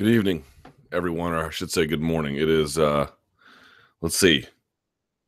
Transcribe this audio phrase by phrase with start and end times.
[0.00, 0.44] Good evening,
[0.92, 2.36] everyone, or I should say good morning.
[2.36, 3.08] It is uh
[4.00, 4.46] let's see,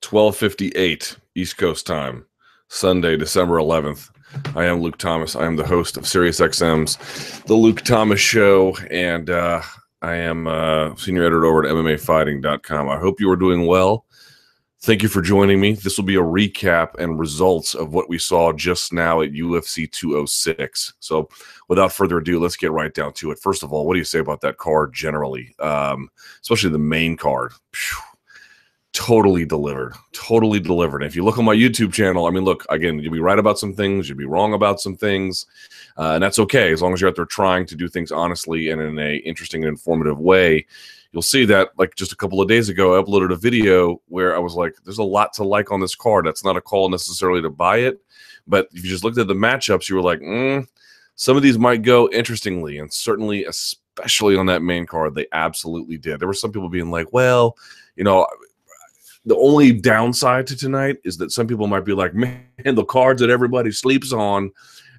[0.08, 2.24] 1258 East Coast time,
[2.68, 4.08] Sunday, December 11th.
[4.56, 5.36] I am Luke Thomas.
[5.36, 9.60] I am the host of SiriusXM's The Luke Thomas Show, and uh,
[10.00, 12.88] I am uh, senior editor over at MMAfighting.com.
[12.88, 14.06] I hope you are doing well.
[14.82, 15.74] Thank you for joining me.
[15.74, 19.88] This will be a recap and results of what we saw just now at UFC
[19.88, 20.94] 206.
[20.98, 21.28] So,
[21.68, 23.38] without further ado, let's get right down to it.
[23.38, 27.16] First of all, what do you say about that card generally, um, especially the main
[27.16, 27.52] card?
[28.92, 31.02] totally delivered, totally delivered.
[31.02, 33.58] if you look on my YouTube channel, I mean, look again, you'll be right about
[33.58, 35.46] some things, you'll be wrong about some things,
[35.96, 38.68] uh, and that's okay as long as you're out there trying to do things honestly
[38.68, 40.66] and in a interesting and informative way
[41.12, 44.34] you'll see that like just a couple of days ago, I uploaded a video where
[44.34, 46.26] I was like, there's a lot to like on this card.
[46.26, 48.00] That's not a call necessarily to buy it.
[48.46, 50.66] But if you just looked at the matchups, you were like, mm,
[51.14, 52.78] some of these might go interestingly.
[52.78, 56.18] And certainly, especially on that main card, they absolutely did.
[56.18, 57.56] There were some people being like, well,
[57.94, 58.26] you know,
[59.24, 63.20] the only downside to tonight is that some people might be like, man, the cards
[63.20, 64.50] that everybody sleeps on,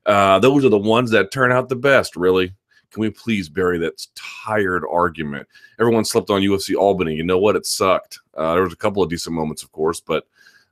[0.05, 2.53] uh, those are the ones that turn out the best, really.
[2.93, 5.47] Can we please bury that tired argument?
[5.79, 7.15] Everyone slept on UFC Albany.
[7.15, 7.55] You know what?
[7.55, 8.19] It sucked.
[8.35, 10.27] Uh, there was a couple of decent moments, of course, but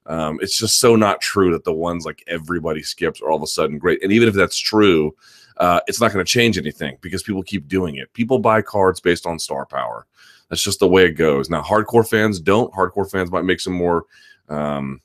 [0.05, 3.43] um, it's just so not true that the ones like everybody skips are all of
[3.43, 4.03] a sudden great.
[4.03, 5.15] And even if that's true,
[5.57, 8.13] uh, it's not going to change anything because people keep doing it.
[8.13, 10.05] People buy cards based on star power.
[10.49, 11.49] That's just the way it goes.
[11.49, 12.73] Now, hardcore fans don't.
[12.73, 14.05] Hardcore fans might make some more
[14.49, 15.01] um,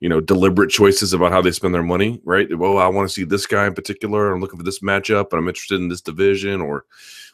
[0.00, 2.58] you know, deliberate choices about how they spend their money, right?
[2.58, 4.32] Well, I want to see this guy in particular.
[4.32, 6.86] I'm looking for this matchup, and I'm interested in this division, or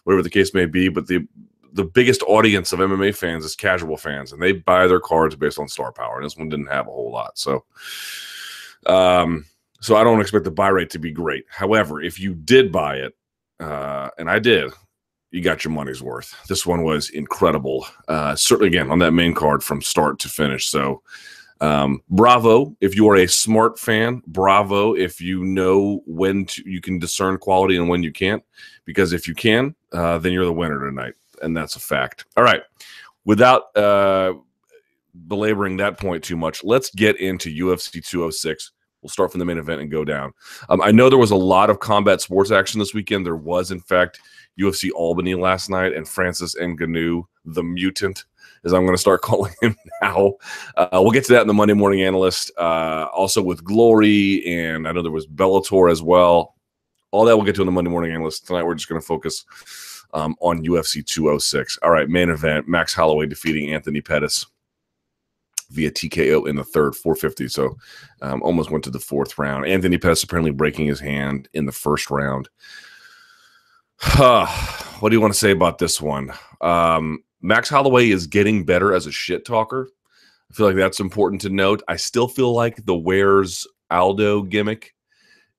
[0.04, 0.88] whatever the case may be.
[0.88, 1.26] But the
[1.72, 5.58] the biggest audience of MMA fans is casual fans, and they buy their cards based
[5.58, 6.16] on star power.
[6.16, 7.64] And this one didn't have a whole lot, so
[8.86, 9.46] um,
[9.80, 11.44] so I don't expect the buy rate to be great.
[11.48, 13.14] However, if you did buy it,
[13.60, 14.72] uh, and I did,
[15.30, 16.34] you got your money's worth.
[16.48, 17.86] This one was incredible.
[18.08, 20.66] Uh, certainly, again, on that main card from start to finish.
[20.66, 21.02] So
[21.60, 24.22] um, bravo if you are a smart fan.
[24.26, 28.42] Bravo if you know when to, you can discern quality and when you can't.
[28.84, 32.26] Because if you can, uh, then you're the winner tonight, and that's a fact.
[32.36, 32.62] All right,
[33.24, 34.34] without uh,
[35.26, 38.72] belaboring that point too much, let's get into UFC 206.
[39.02, 40.32] We'll start from the main event and go down.
[40.68, 43.24] Um, I know there was a lot of combat sports action this weekend.
[43.24, 44.20] There was, in fact,
[44.58, 48.24] UFC Albany last night, and Francis Ngannou, the mutant,
[48.66, 50.34] as I'm going to start calling him now.
[50.76, 52.50] Uh, we'll get to that in the Monday Morning Analyst.
[52.58, 56.54] Uh, also with Glory, and I know there was Bellator as well.
[57.12, 58.46] All that we'll get to in the Monday Morning Analyst.
[58.46, 59.44] Tonight, we're just going to focus
[60.12, 61.78] um, on UFC 206.
[61.82, 64.44] All right, main event Max Holloway defeating Anthony Pettis
[65.70, 67.48] via TKO in the third, 450.
[67.48, 67.76] So
[68.22, 69.66] um, almost went to the fourth round.
[69.66, 72.48] Anthony Pettis apparently breaking his hand in the first round.
[74.16, 76.32] what do you want to say about this one?
[76.60, 79.88] Um, Max Holloway is getting better as a shit talker.
[80.50, 81.82] I feel like that's important to note.
[81.86, 84.94] I still feel like the Where's Aldo gimmick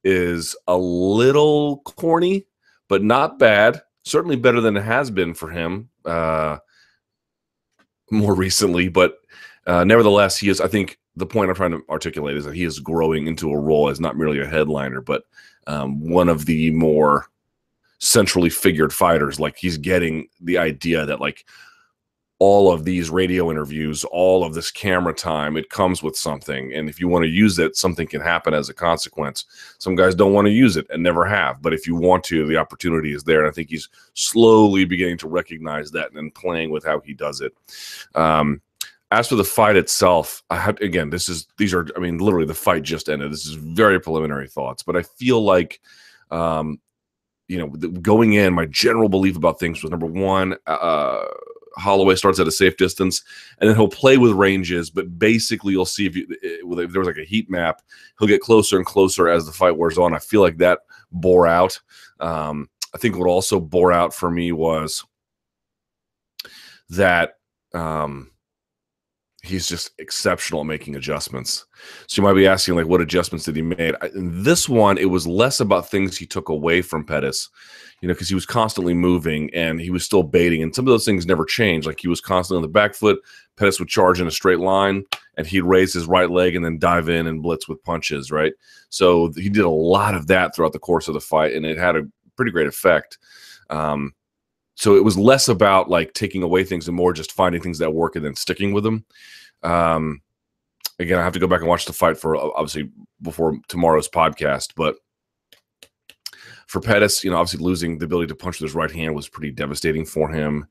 [0.03, 2.45] is a little corny,
[2.89, 3.81] but not bad.
[4.03, 6.57] Certainly better than it has been for him uh,
[8.11, 8.89] more recently.
[8.89, 9.19] But
[9.65, 12.63] uh, nevertheless, he is, I think the point I'm trying to articulate is that he
[12.63, 15.23] is growing into a role as not merely a headliner, but
[15.67, 17.27] um, one of the more
[17.99, 19.39] centrally figured fighters.
[19.39, 21.45] Like he's getting the idea that, like,
[22.39, 26.71] all of these radio interviews, all of this camera time, it comes with something.
[26.73, 29.45] And if you want to use it, something can happen as a consequence.
[29.79, 31.61] Some guys don't want to use it and never have.
[31.61, 33.39] But if you want to, the opportunity is there.
[33.39, 37.41] And I think he's slowly beginning to recognize that and playing with how he does
[37.41, 37.53] it.
[38.13, 38.61] Um,
[39.09, 42.45] as for the fight itself, I have again, this is these are, I mean, literally
[42.45, 43.31] the fight just ended.
[43.31, 45.79] This is very preliminary thoughts, but I feel like
[46.29, 46.79] um,
[47.47, 51.25] you know, going in, my general belief about things was number one, uh,
[51.77, 53.23] Holloway starts at a safe distance,
[53.59, 54.89] and then he'll play with ranges.
[54.89, 57.81] But basically, you'll see if, you, if there was like a heat map,
[58.19, 60.13] he'll get closer and closer as the fight wears on.
[60.13, 60.79] I feel like that
[61.11, 61.79] bore out.
[62.19, 65.05] Um, I think what also bore out for me was
[66.89, 67.33] that
[67.73, 68.31] um,
[69.47, 71.65] he's just exceptional at making adjustments.
[72.07, 73.95] So you might be asking, like, what adjustments did he make?
[74.15, 77.49] In this one, it was less about things he took away from Pettis
[78.01, 80.61] you know, because he was constantly moving and he was still baiting.
[80.61, 81.87] And some of those things never changed.
[81.87, 83.19] Like he was constantly on the back foot.
[83.55, 85.03] Pettis would charge in a straight line
[85.35, 88.53] and he'd raise his right leg and then dive in and blitz with punches, right?
[88.89, 91.77] So he did a lot of that throughout the course of the fight and it
[91.77, 93.17] had a pretty great effect.
[93.71, 94.13] Um,
[94.77, 97.95] so it was less about like taking away things and more just finding things that
[97.95, 99.03] work and then sticking with them.
[99.63, 100.21] Um,
[100.99, 102.91] again, I have to go back and watch the fight for obviously
[103.23, 104.97] before tomorrow's podcast, but
[106.67, 109.27] for Pettis, you know, obviously losing the ability to punch with his right hand was
[109.27, 110.67] pretty devastating for him.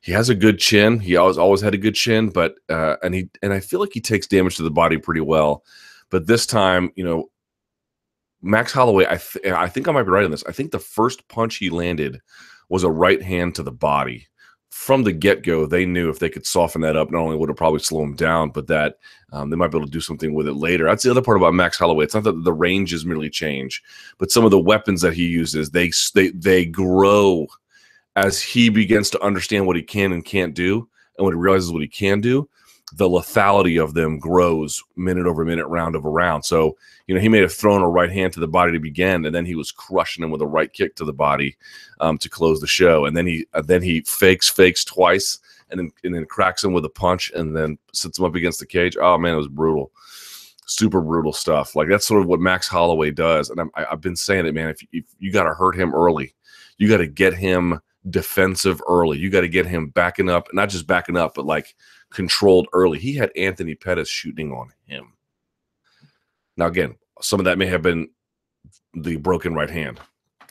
[0.00, 0.98] He has a good chin.
[0.98, 3.92] He always always had a good chin, but uh, and he and I feel like
[3.92, 5.64] he takes damage to the body pretty well.
[6.08, 7.30] But this time, you know,
[8.40, 10.44] Max Holloway, I th- I think I might be right on this.
[10.48, 12.22] I think the first punch he landed
[12.70, 14.26] was a right hand to the body
[14.70, 17.50] from the get go, they knew if they could soften that up, not only would
[17.50, 18.98] it probably slow him down, but that
[19.32, 20.84] um, they might be able to do something with it later.
[20.84, 22.04] That's the other part about Max Holloway.
[22.04, 23.82] It's not that the ranges merely change,
[24.18, 27.46] but some of the weapons that he uses, they they they grow
[28.16, 30.88] as he begins to understand what he can and can't do,
[31.18, 32.48] and when he realizes what he can do
[32.92, 36.44] the lethality of them grows minute over minute, round over round.
[36.44, 36.76] So,
[37.06, 39.34] you know, he may have thrown a right hand to the body to begin, and
[39.34, 41.56] then he was crushing him with a right kick to the body
[42.00, 43.04] um, to close the show.
[43.04, 45.38] And then he uh, then he fakes, fakes twice,
[45.70, 48.58] and then and then cracks him with a punch, and then sits him up against
[48.58, 48.96] the cage.
[49.00, 49.92] Oh man, it was brutal,
[50.66, 51.76] super brutal stuff.
[51.76, 53.50] Like that's sort of what Max Holloway does.
[53.50, 54.70] And I'm, I, have been saying it, man.
[54.70, 56.34] If, if you got to hurt him early,
[56.78, 59.18] you got to get him defensive early.
[59.18, 61.74] You got to get him backing up, not just backing up, but like
[62.12, 62.98] controlled early.
[62.98, 65.12] He had Anthony Pettis shooting on him.
[66.56, 68.08] Now, again, some of that may have been
[68.94, 70.00] the broken right hand.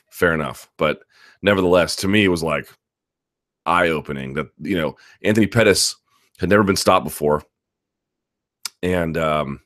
[0.09, 0.69] Fair enough.
[0.77, 1.01] But
[1.41, 2.69] nevertheless, to me, it was like
[3.65, 5.95] eye opening that, you know, Anthony Pettis
[6.39, 7.43] had never been stopped before.
[8.81, 9.59] And, um,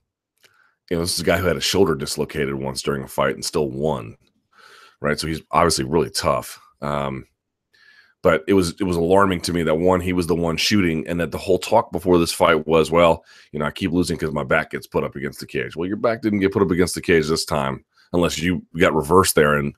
[0.89, 3.35] you know, this is a guy who had a shoulder dislocated once during a fight
[3.35, 4.17] and still won.
[4.99, 5.19] Right.
[5.19, 6.59] So he's obviously really tough.
[6.81, 7.25] Um,
[8.23, 11.05] but it was it was alarming to me that one he was the one shooting
[11.07, 14.15] and that the whole talk before this fight was well you know i keep losing
[14.15, 15.75] because my back gets put up against the cage.
[15.75, 18.95] Well your back didn't get put up against the cage this time unless you got
[18.95, 19.75] reversed there and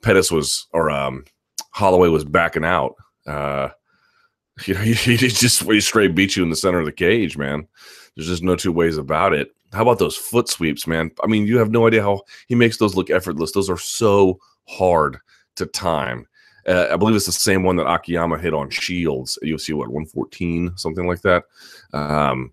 [0.00, 1.24] pettis was or um
[1.70, 2.94] holloway was backing out.
[3.26, 3.68] Uh
[4.66, 7.36] you know he, he just he straight beat you in the center of the cage
[7.36, 7.68] man.
[8.16, 9.50] There's just no two ways about it.
[9.72, 11.10] How about those foot sweeps man?
[11.22, 13.52] I mean you have no idea how he makes those look effortless.
[13.52, 14.38] Those are so
[14.68, 15.18] hard
[15.56, 16.26] to time
[16.66, 19.38] uh, I believe it's the same one that Akiyama hit on Shields.
[19.42, 21.44] You'll see what 114, something like that.
[21.92, 22.52] Um,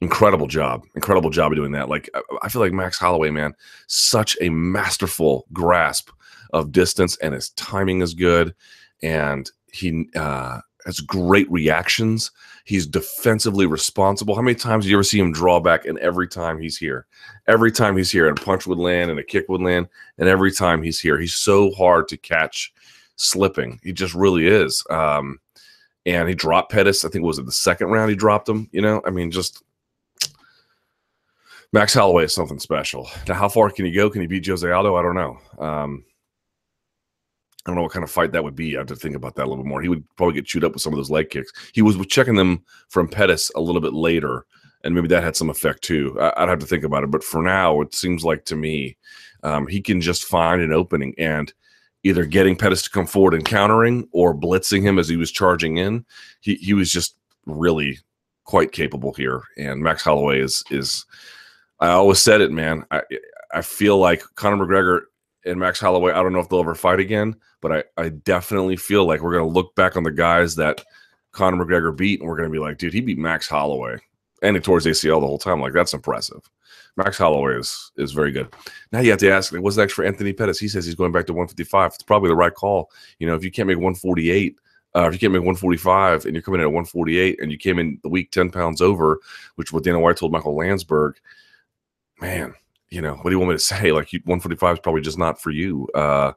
[0.00, 1.88] incredible job, incredible job of doing that.
[1.88, 2.08] Like
[2.42, 3.54] I feel like Max Holloway, man,
[3.86, 6.10] such a masterful grasp
[6.52, 8.54] of distance, and his timing is good,
[9.02, 12.30] and he uh, has great reactions.
[12.64, 14.34] He's defensively responsible.
[14.34, 15.84] How many times you ever see him draw back?
[15.84, 17.06] And every time he's here,
[17.46, 19.86] every time he's here, and a punch would land and a kick would land,
[20.18, 22.72] and every time he's here, he's so hard to catch
[23.16, 23.78] slipping.
[23.82, 24.82] He just really is.
[24.88, 25.38] Um,
[26.06, 27.04] and he dropped Pettis.
[27.04, 28.68] I think was it the second round he dropped him.
[28.72, 29.62] You know, I mean, just
[31.72, 33.10] Max Holloway is something special.
[33.28, 34.08] Now, how far can he go?
[34.08, 34.96] Can he beat Jose Aldo?
[34.96, 35.38] I don't know.
[35.58, 36.04] Um,
[37.64, 38.76] I don't know what kind of fight that would be.
[38.76, 39.80] I have to think about that a little bit more.
[39.80, 41.50] He would probably get chewed up with some of those leg kicks.
[41.72, 44.44] He was checking them from Pettis a little bit later,
[44.82, 46.18] and maybe that had some effect too.
[46.20, 47.10] I, would have to think about it.
[47.10, 48.98] But for now, it seems like to me,
[49.42, 51.52] um, he can just find an opening and
[52.02, 55.78] either getting Pettis to come forward and countering or blitzing him as he was charging
[55.78, 56.04] in.
[56.40, 57.98] He he was just really
[58.44, 59.42] quite capable here.
[59.56, 61.06] And Max Holloway is is
[61.80, 62.84] I always said it, man.
[62.90, 63.02] I
[63.52, 65.00] I feel like Conor McGregor
[65.44, 68.76] and Max Holloway, I don't know if they'll ever fight again, but I, I definitely
[68.76, 70.84] feel like we're gonna look back on the guys that
[71.32, 73.98] Conor McGregor beat and we're gonna be like, dude, he beat Max Holloway
[74.42, 75.60] and he tore his ACL the whole time.
[75.60, 76.48] Like that's impressive.
[76.96, 78.48] Max Holloway is is very good.
[78.92, 80.58] Now you have to ask, what's next for Anthony Pettis?
[80.58, 81.92] He says he's going back to 155.
[81.94, 82.90] It's probably the right call.
[83.18, 84.56] You know, if you can't make 148,
[84.96, 87.78] uh, if you can't make 145 and you're coming in at 148 and you came
[87.78, 89.18] in the week 10 pounds over,
[89.56, 91.16] which what Dana White told Michael Landsberg,
[92.20, 92.54] man,
[92.94, 93.92] you know, what do you want me to say?
[93.92, 95.88] Like 145 is probably just not for you.
[95.94, 96.32] Uh,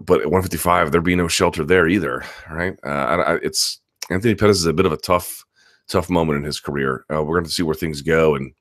[0.00, 2.78] but at 155, there'd be no shelter there either, right?
[2.84, 5.44] Uh, I, it's Anthony Pettis is a bit of a tough
[5.88, 7.04] tough moment in his career.
[7.12, 8.52] Uh, we're going to see where things go and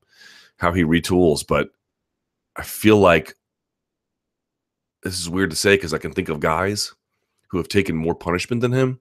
[0.58, 1.46] how he retools.
[1.48, 1.70] But
[2.56, 3.36] I feel like
[5.04, 6.94] this is weird to say because I can think of guys
[7.50, 9.00] who have taken more punishment than him.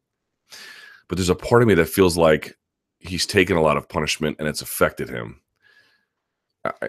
[1.08, 2.56] But there's a part of me that feels like
[2.98, 5.40] he's taken a lot of punishment and it's affected him.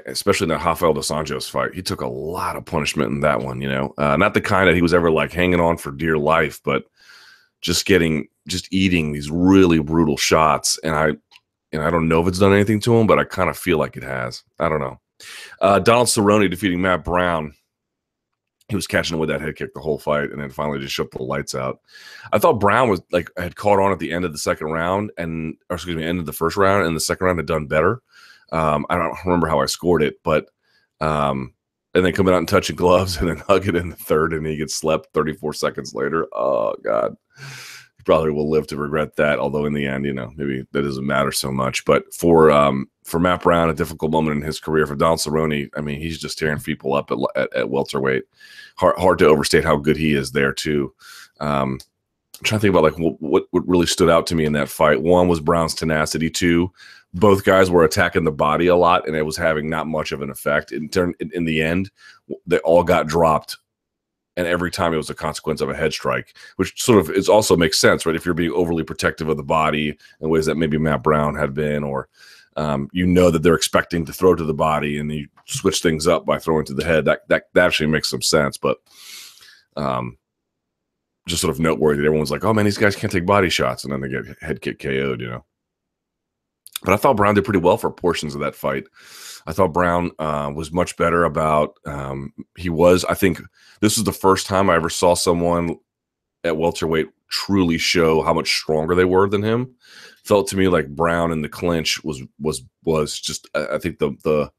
[0.06, 3.42] Especially in that Rafael dos Anjos fight, he took a lot of punishment in that
[3.42, 3.62] one.
[3.62, 6.18] You know, uh, not the kind that he was ever like hanging on for dear
[6.18, 6.84] life, but
[7.62, 10.80] just getting, just eating these really brutal shots.
[10.84, 11.12] And I,
[11.72, 13.78] and I don't know if it's done anything to him, but I kind of feel
[13.78, 14.44] like it has.
[14.60, 15.00] I don't know.
[15.62, 17.54] Uh, Donald Cerrone defeating Matt Brown.
[18.70, 20.94] He was catching him with that head kick the whole fight, and then finally just
[20.94, 21.80] shut the lights out.
[22.32, 25.12] I thought Brown was like had caught on at the end of the second round,
[25.18, 27.66] and or excuse me, end of the first round, and the second round had done
[27.66, 28.02] better.
[28.52, 30.48] Um, I don't remember how I scored it, but
[31.02, 31.54] um,
[31.94, 34.58] and then coming out and touching gloves, and then hugging in the third, and he
[34.58, 36.28] gets slept 34 seconds later.
[36.34, 39.40] Oh God, he probably will live to regret that.
[39.40, 41.86] Although in the end, you know, maybe that doesn't matter so much.
[41.86, 44.86] But for um, for Matt Brown, a difficult moment in his career.
[44.86, 48.24] For Don Cerrone, I mean, he's just tearing people up at, at, at welterweight.
[48.78, 50.94] Hard, hard to overstate how good he is there too.
[51.40, 51.80] Um,
[52.40, 54.70] I'm trying to think about like what, what really stood out to me in that
[54.70, 55.02] fight.
[55.02, 56.30] One was Brown's tenacity.
[56.30, 56.72] Two,
[57.14, 60.22] both guys were attacking the body a lot, and it was having not much of
[60.22, 60.72] an effect.
[60.72, 61.90] In turn, in, the end,
[62.46, 63.58] they all got dropped
[64.40, 67.28] and every time it was a consequence of a head strike, which sort of is
[67.28, 68.16] also makes sense, right?
[68.16, 71.54] If you're being overly protective of the body in ways that maybe Matt Brown had
[71.54, 72.08] been, or
[72.56, 76.08] um, you know that they're expecting to throw to the body, and you switch things
[76.08, 77.04] up by throwing to the head.
[77.04, 78.78] That that, that actually makes some sense, but
[79.76, 80.18] um,
[81.28, 82.06] just sort of noteworthy.
[82.06, 84.62] Everyone's like, "Oh man, these guys can't take body shots," and then they get head
[84.62, 85.44] kick KO'd, you know.
[86.84, 88.86] But I thought Brown did pretty well for portions of that fight.
[89.48, 91.78] I thought Brown uh, was much better about.
[91.86, 93.06] Um, he was.
[93.06, 93.42] I think
[93.82, 95.78] this was the first time I ever saw someone
[96.44, 99.76] at welterweight truly show how much stronger they were than him.
[100.24, 103.48] Felt to me like Brown in the clinch was was was just.
[103.54, 104.52] I think the the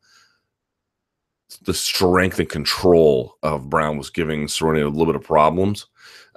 [1.63, 5.87] the strength and control of Brown was giving Cerrone a little bit of problems.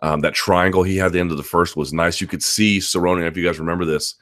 [0.02, 2.20] Um, that triangle he had at the end of the first was nice.
[2.20, 4.16] You could see Cerrone, if you guys remember this,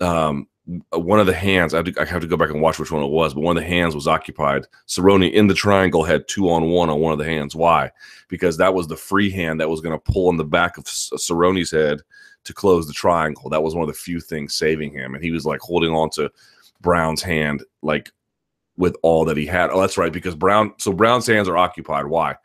[0.00, 0.48] um,
[0.92, 2.90] one of the hands, I have, to, I have, to, go back and watch which
[2.90, 4.66] one it was, but one of the hands was occupied.
[4.88, 7.54] Cerrone in the triangle had two on one on one of the hands.
[7.54, 7.90] Why?
[8.28, 10.84] Because that was the free hand that was going to pull on the back of
[10.84, 12.00] Cerrone's head
[12.44, 13.50] to close the triangle.
[13.50, 15.14] That was one of the few things saving him.
[15.14, 16.30] And he was like holding on to
[16.80, 18.10] Brown's hand, like
[18.78, 19.68] with all that he had.
[19.70, 20.12] Oh, that's right.
[20.12, 22.06] Because Brown, so Brown's hands are occupied.
[22.06, 22.36] Why?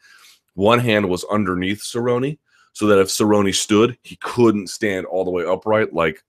[0.55, 2.37] One hand was underneath Cerrone,
[2.73, 6.21] so that if Cerrone stood, he couldn't stand all the way upright like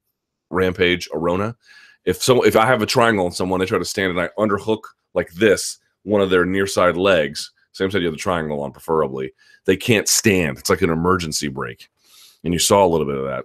[0.50, 1.56] Rampage Arona
[2.04, 4.28] if so if I have a triangle on someone, they try to stand and I
[4.38, 4.82] underhook
[5.14, 8.72] like this one of their near side legs, same side you have the triangle on,
[8.72, 9.32] preferably,
[9.66, 10.58] they can't stand.
[10.58, 11.88] It's like an emergency brake,
[12.42, 13.44] And you saw a little bit of that.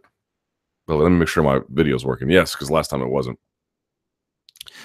[0.87, 2.29] But let me make sure my video is working.
[2.29, 3.37] Yes, because last time it wasn't.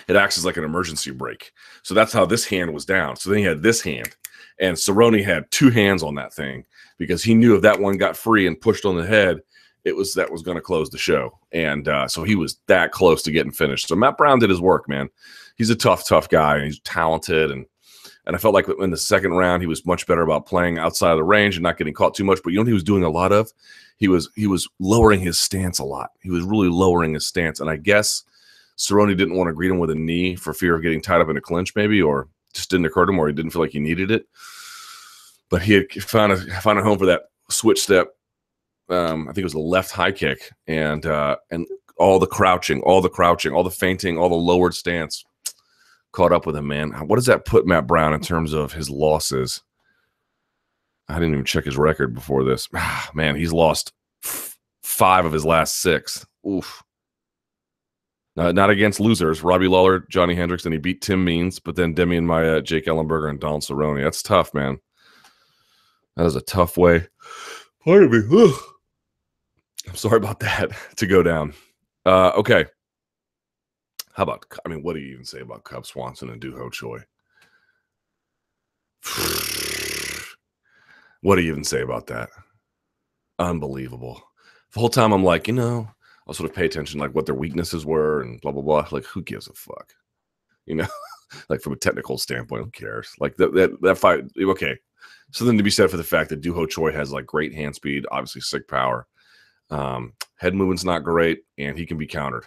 [0.09, 1.53] It acts as like an emergency brake.
[1.83, 3.17] So that's how this hand was down.
[3.17, 4.17] So then he had this hand.
[4.59, 6.65] And Cerrone had two hands on that thing
[6.99, 9.41] because he knew if that one got free and pushed on the head,
[9.85, 11.39] it was that was going to close the show.
[11.53, 13.89] And uh, so he was that close to getting finished.
[13.89, 15.09] So Matt Brown did his work, man.
[15.57, 17.51] He's a tough, tough guy, and he's talented.
[17.51, 17.67] And
[18.27, 21.13] and I felt like in the second round he was much better about playing outside
[21.13, 22.41] of the range and not getting caught too much.
[22.43, 23.51] But you know what he was doing a lot of?
[23.97, 26.11] He was he was lowering his stance a lot.
[26.23, 28.25] He was really lowering his stance, and I guess
[28.79, 31.29] Cerrone didn't want to greet him with a knee for fear of getting tied up
[31.29, 33.73] in a clinch, maybe, or just didn't occur to him, or he didn't feel like
[33.73, 34.27] he needed it.
[35.51, 38.15] But he had found a found a home for that switch step
[38.91, 41.67] um, I think it was a left high kick, and uh, and
[41.97, 45.25] all the crouching, all the crouching, all the fainting, all the lowered stance
[46.13, 46.67] caught up with him.
[46.67, 49.63] Man, what does that put Matt Brown in terms of his losses?
[51.09, 52.69] I didn't even check his record before this.
[53.15, 53.93] man, he's lost
[54.25, 56.27] f- five of his last six.
[56.49, 56.83] Oof.
[58.37, 59.43] Uh, not against losers.
[59.43, 63.29] Robbie Lawler, Johnny Hendricks, and he beat Tim Means, but then Demian Maia, Jake Ellenberger,
[63.29, 64.03] and Don Cerrone.
[64.03, 64.79] That's tough, man.
[66.17, 67.07] That is a tough way.
[67.85, 68.45] Pardon me.
[68.45, 68.55] Ugh.
[69.89, 71.55] I'm sorry about that to go down.
[72.05, 72.67] Uh, okay.
[74.13, 76.69] How about, I mean, what do you even say about Cub Swanson and Doo Ho
[76.69, 76.99] Choi?
[81.23, 82.29] what do you even say about that?
[83.39, 84.23] Unbelievable.
[84.73, 85.89] The whole time I'm like, you know,
[86.27, 88.87] I'll sort of pay attention like what their weaknesses were and blah blah blah.
[88.91, 89.95] Like, who gives a fuck?
[90.67, 90.87] You know,
[91.49, 93.13] like from a technical standpoint, who cares?
[93.19, 94.77] Like that that that fight, okay.
[95.33, 97.75] Something to be said for the fact that Doo Ho Choi has like great hand
[97.75, 99.07] speed, obviously sick power.
[99.71, 102.45] Um, head movement's not great, and he can be countered.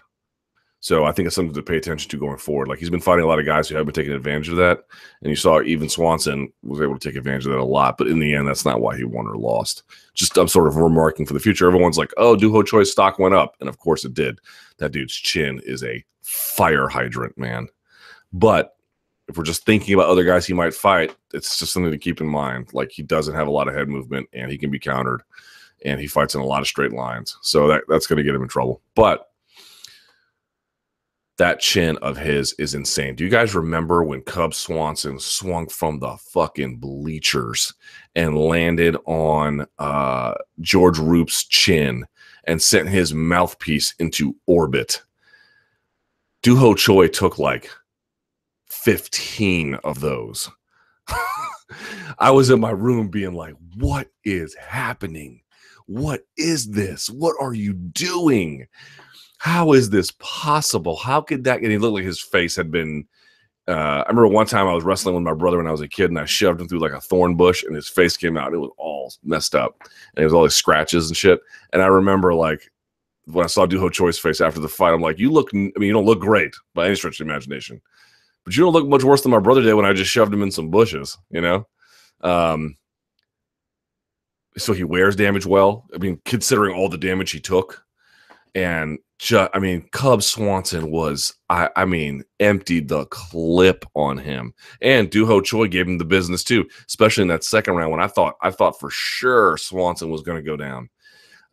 [0.83, 2.67] So I think it's something to pay attention to going forward.
[2.67, 4.79] Like he's been fighting a lot of guys who have been taking advantage of that,
[5.21, 7.97] and you saw even Swanson was able to take advantage of that a lot.
[7.97, 9.83] But in the end, that's not why he won or lost.
[10.13, 11.67] Just I'm sort of remarking for the future.
[11.67, 14.39] Everyone's like, "Oh, Doo Ho Choi's stock went up," and of course it did.
[14.79, 17.69] That dude's chin is a fire hydrant, man.
[18.33, 18.75] But
[19.29, 22.19] if we're just thinking about other guys he might fight, it's just something to keep
[22.19, 22.73] in mind.
[22.73, 25.23] Like he doesn't have a lot of head movement, and he can be countered
[25.85, 27.37] and he fights in a lot of straight lines.
[27.41, 28.81] So that, that's going to get him in trouble.
[28.95, 29.29] But
[31.37, 33.15] that chin of his is insane.
[33.15, 37.73] Do you guys remember when Cub Swanson swung from the fucking bleachers
[38.15, 42.05] and landed on uh, George Roop's chin
[42.45, 45.01] and sent his mouthpiece into orbit?
[46.43, 47.69] Doo Ho Choi took like
[48.69, 50.49] 15 of those.
[52.19, 55.41] I was in my room being like, what is happening?
[55.87, 57.09] What is this?
[57.09, 58.67] What are you doing?
[59.37, 60.95] How is this possible?
[60.95, 61.61] How could that?
[61.61, 63.05] And he looked like his face had been
[63.67, 65.87] uh, I remember one time I was wrestling with my brother when I was a
[65.87, 68.53] kid, and I shoved him through like a thorn bush, and his face came out.
[68.53, 71.39] It was all messed up, and it was all these scratches and shit.
[71.71, 72.69] And I remember like
[73.25, 75.57] when I saw Doo Ho Choi's face after the fight, I'm like, "You look, I
[75.57, 77.81] mean, you don't look great by any stretch of imagination,
[78.43, 80.43] but you don't look much worse than my brother did when I just shoved him
[80.43, 81.67] in some bushes." You know.
[82.19, 82.75] Um,
[84.57, 85.86] so he wears damage well.
[85.93, 87.83] I mean, considering all the damage he took,
[88.55, 94.53] and just, I mean, Cub Swanson was, I, I mean, emptied the clip on him,
[94.81, 98.01] and Doo Ho Choi gave him the business too, especially in that second round when
[98.01, 100.89] I thought, I thought for sure Swanson was going to go down,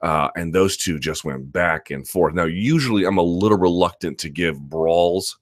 [0.03, 2.35] uh, and those two just went back and forth.
[2.35, 5.39] Now, usually, I'm a little reluctant to give brawls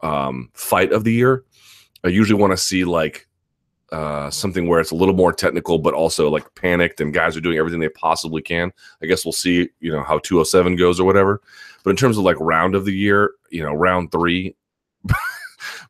[0.00, 1.44] um, fight of the year.
[2.04, 3.27] I usually want to see like
[3.92, 7.40] uh, something where it's a little more technical, but also like panicked and guys are
[7.40, 8.72] doing everything they possibly can.
[9.02, 11.40] I guess we'll see, you know, how 207 goes or whatever.
[11.84, 14.54] But in terms of like round of the year, you know, round three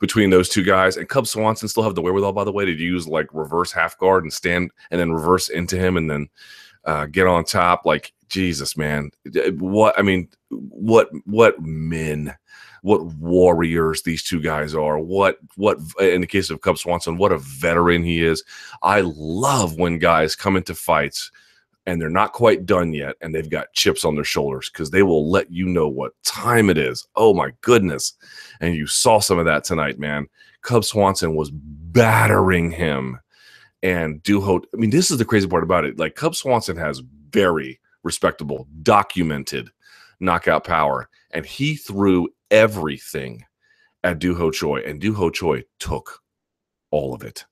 [0.00, 2.72] between those two guys and Cub Swanson still have the wherewithal, by the way, to
[2.72, 6.28] use like reverse half guard and stand and then reverse into him and then
[6.84, 7.84] uh, get on top.
[7.84, 9.10] Like Jesus, man,
[9.58, 12.34] what I mean, what what men
[12.82, 14.98] what warriors these two guys are.
[14.98, 18.44] What what in the case of Cub Swanson, what a veteran he is.
[18.82, 21.30] I love when guys come into fights
[21.88, 25.02] and they're not quite done yet and they've got chips on their shoulders because they
[25.02, 27.06] will let you know what time it is.
[27.16, 28.12] Oh my goodness.
[28.60, 30.26] And you saw some of that tonight, man.
[30.60, 33.18] Cub Swanson was battering him.
[33.82, 35.98] And Doo Ho, I mean, this is the crazy part about it.
[35.98, 39.70] Like Cub Swanson has very respectable, documented
[40.20, 41.08] knockout power.
[41.30, 43.44] And he threw everything
[44.04, 46.20] at Doo Ho Choi, and Doo Ho Choi took
[46.90, 47.44] all of it.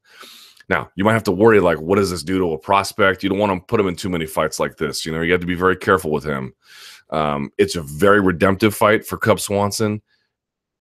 [0.69, 3.23] Now, you might have to worry like, what does this do to a prospect?
[3.23, 5.07] You don't want to put him in too many fights like this.
[5.07, 6.55] You know, you have to be very careful with him.
[7.11, 10.03] Um, it's a very redemptive fight for Cub Swanson.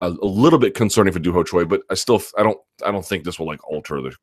[0.00, 2.90] A, a little bit concerning for Doo Ho Choi, but I still, I don't, I
[2.90, 4.14] don't think this will like alter the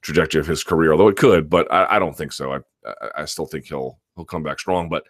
[0.00, 1.48] trajectory of his career, although it could.
[1.48, 2.52] But I, I don't think so.
[2.52, 4.88] I, I, I still think he'll he'll come back strong.
[4.88, 5.04] But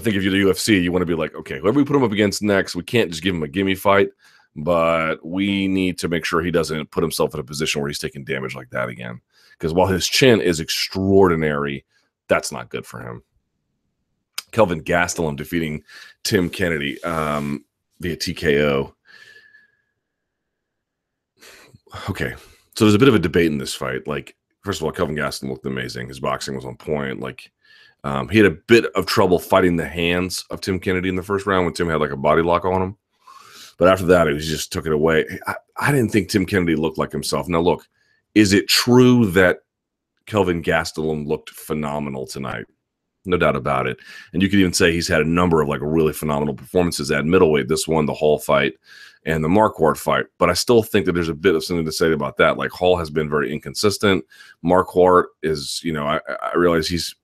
[0.00, 1.94] I think if you're the UFC, you want to be like, okay, whoever we put
[1.94, 4.08] him up against next, we can't just give him a gimme fight,
[4.56, 7.98] but we need to make sure he doesn't put himself in a position where he's
[7.98, 9.20] taking damage like that again.
[9.50, 11.84] Because while his chin is extraordinary,
[12.28, 13.22] that's not good for him.
[14.52, 15.84] Kelvin Gastelum defeating
[16.24, 17.62] Tim Kennedy um,
[18.00, 18.94] via TKO.
[22.08, 22.34] Okay,
[22.74, 24.08] so there's a bit of a debate in this fight.
[24.08, 26.08] Like, first of all, Kelvin Gastelum looked amazing.
[26.08, 27.20] His boxing was on point.
[27.20, 27.52] Like,
[28.04, 31.22] um, he had a bit of trouble fighting the hands of Tim Kennedy in the
[31.22, 32.96] first round when Tim had like a body lock on him.
[33.78, 35.26] But after that, he just took it away.
[35.46, 37.48] I, I didn't think Tim Kennedy looked like himself.
[37.48, 37.88] Now, look,
[38.34, 39.60] is it true that
[40.26, 42.66] Kelvin Gastelum looked phenomenal tonight?
[43.24, 43.98] No doubt about it.
[44.32, 47.26] And you could even say he's had a number of like really phenomenal performances at
[47.26, 47.68] middleweight.
[47.68, 48.74] This one, the Hall fight,
[49.26, 50.26] and the Marquardt fight.
[50.38, 52.56] But I still think that there's a bit of something to say about that.
[52.56, 54.24] Like Hall has been very inconsistent.
[54.64, 57.14] Marquardt is, you know, I, I realize he's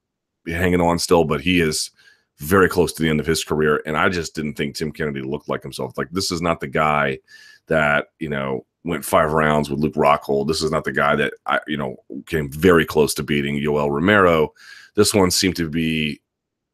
[0.55, 1.91] hanging on still, but he is
[2.39, 3.83] very close to the end of his career.
[3.87, 5.97] And I just didn't think Tim Kennedy looked like himself.
[5.97, 7.19] Like this is not the guy
[7.67, 10.49] that you know went five rounds with Luke Rockhold.
[10.49, 13.91] This is not the guy that I you know came very close to beating Yoel
[13.91, 14.53] Romero.
[14.95, 16.21] This one seemed to be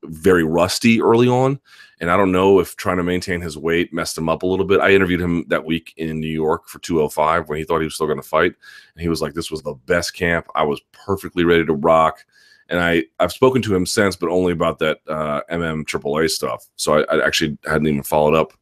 [0.04, 1.60] very rusty early on.
[2.00, 4.66] And I don't know if trying to maintain his weight messed him up a little
[4.66, 4.80] bit.
[4.80, 7.94] I interviewed him that week in New York for 205 when he thought he was
[7.94, 8.52] still going to fight.
[8.94, 10.48] And he was like, This was the best camp.
[10.56, 12.24] I was perfectly ready to rock
[12.68, 16.66] and I I've spoken to him since, but only about that uh, MM AAA stuff.
[16.76, 18.52] So I, I, actually hadn't even followed up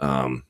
[0.00, 0.44] um,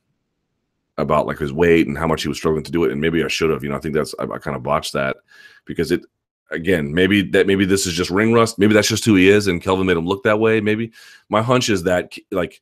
[0.99, 2.93] about like his weight and how much he was struggling to do it.
[2.93, 3.63] And maybe I should have.
[3.63, 5.17] You know, I think that's I, I kind of botched that
[5.65, 6.03] because it
[6.51, 8.59] again maybe that maybe this is just ring rust.
[8.59, 10.61] Maybe that's just who he is, and Kelvin made him look that way.
[10.61, 10.93] Maybe
[11.29, 12.61] my hunch is that like,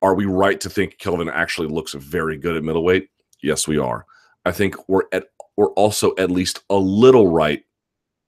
[0.00, 3.08] are we right to think Kelvin actually looks very good at middleweight?
[3.42, 4.06] Yes, we are.
[4.44, 5.26] I think we're at
[5.56, 7.64] we're also at least a little right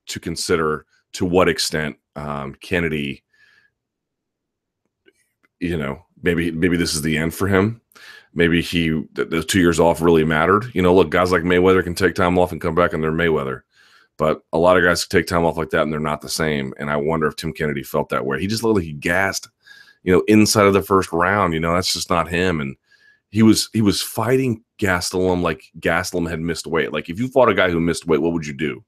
[0.07, 3.23] to consider to what extent um, Kennedy,
[5.59, 7.81] you know, maybe maybe this is the end for him.
[8.33, 10.69] Maybe he those two years off really mattered.
[10.73, 13.11] You know, look, guys like Mayweather can take time off and come back and they're
[13.11, 13.61] Mayweather.
[14.17, 16.73] But a lot of guys take time off like that and they're not the same.
[16.79, 18.39] And I wonder if Tim Kennedy felt that way.
[18.39, 19.49] He just looked like he gassed,
[20.03, 21.53] you know, inside of the first round.
[21.53, 22.59] You know, that's just not him.
[22.59, 22.75] And
[23.29, 26.91] he was he was fighting Gastelum like Gastelum had missed weight.
[26.91, 28.83] Like if you fought a guy who missed weight, what would you do?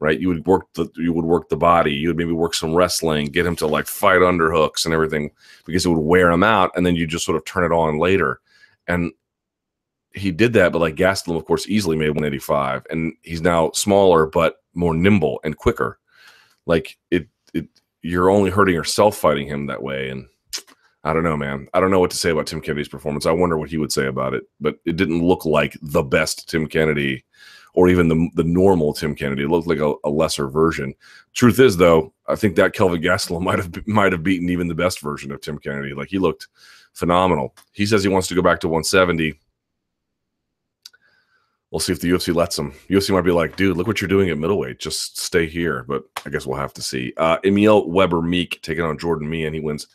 [0.00, 0.20] Right?
[0.20, 1.92] You would work the you would work the body.
[1.92, 5.30] You would maybe work some wrestling, get him to like fight underhooks and everything
[5.64, 7.98] because it would wear him out, and then you just sort of turn it on
[7.98, 8.40] later.
[8.86, 9.12] And
[10.14, 14.26] he did that, but like Gastelum, of course, easily made 185, and he's now smaller
[14.26, 15.98] but more nimble and quicker.
[16.64, 17.68] Like it, it
[18.02, 20.26] you're only hurting yourself fighting him that way, and
[21.04, 21.68] I don't know, man.
[21.74, 23.26] I don't know what to say about Tim Kennedy's performance.
[23.26, 26.48] I wonder what he would say about it, but it didn't look like the best
[26.48, 27.24] Tim Kennedy
[27.76, 29.44] or even the, the normal Tim Kennedy.
[29.44, 30.94] It looked like a, a lesser version.
[31.34, 34.74] Truth is, though, I think that Kelvin Gastelum might have might have beaten even the
[34.74, 35.94] best version of Tim Kennedy.
[35.94, 36.48] Like he looked
[36.94, 37.54] phenomenal.
[37.72, 39.38] He says he wants to go back to 170.
[41.70, 42.72] We'll see if the UFC lets him.
[42.88, 44.78] UFC might be like, dude, look what you're doing at middleweight.
[44.78, 45.84] Just stay here.
[45.86, 47.12] But I guess we'll have to see.
[47.18, 49.52] Uh, Emil Weber Meek taking on Jordan Mein.
[49.52, 49.88] He wins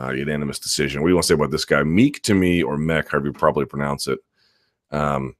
[0.00, 1.02] uh, unanimous decision.
[1.02, 1.82] What do you want to say about this guy?
[1.82, 4.20] Meek to me, or Mech, however you probably pronounce it,
[4.90, 5.34] um,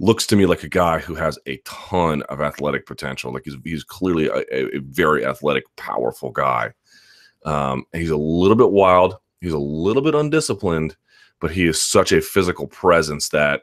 [0.00, 3.32] looks to me like a guy who has a ton of athletic potential.
[3.32, 6.72] Like he's he's clearly a, a very athletic, powerful guy.
[7.44, 9.16] Um, he's a little bit wild.
[9.40, 10.96] He's a little bit undisciplined,
[11.40, 13.62] but he is such a physical presence that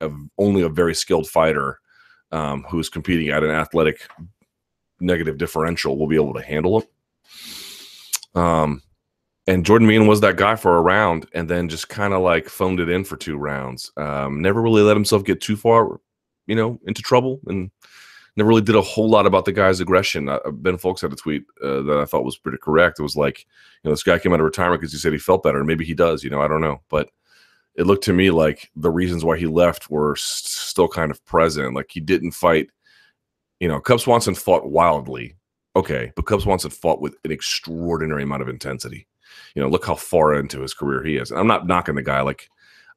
[0.00, 1.80] a, only a very skilled fighter
[2.30, 4.08] um, who's competing at an athletic
[5.00, 8.40] negative differential will be able to handle him.
[8.42, 8.82] Um,
[9.46, 12.48] and Jordan Mein was that guy for a round, and then just kind of like
[12.48, 13.90] phoned it in for two rounds.
[13.96, 16.00] Um, never really let himself get too far,
[16.46, 17.70] you know, into trouble, and
[18.36, 20.28] never really did a whole lot about the guy's aggression.
[20.28, 22.98] Uh, ben Fowlkes had a tweet uh, that I thought was pretty correct.
[23.00, 25.18] It was like, you know, this guy came out of retirement because he said he
[25.18, 25.64] felt better.
[25.64, 27.10] Maybe he does, you know, I don't know, but
[27.74, 31.24] it looked to me like the reasons why he left were st- still kind of
[31.24, 31.74] present.
[31.74, 32.70] Like he didn't fight.
[33.60, 35.36] You know, Cub Swanson fought wildly,
[35.76, 39.06] okay, but Cub Swanson fought with an extraordinary amount of intensity
[39.54, 41.30] you know, look how far into his career he is.
[41.30, 42.20] And I'm not knocking the guy.
[42.22, 42.48] Like,